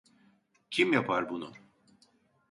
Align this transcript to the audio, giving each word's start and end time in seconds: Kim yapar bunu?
Kim 0.69 0.93
yapar 0.93 1.29
bunu? 1.29 1.53